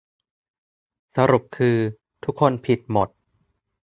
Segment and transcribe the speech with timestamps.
[1.15, 1.77] สรุปคือ
[2.23, 3.09] ทุกคนผิดหมด